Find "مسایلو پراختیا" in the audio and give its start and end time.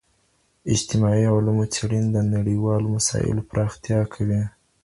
2.95-3.99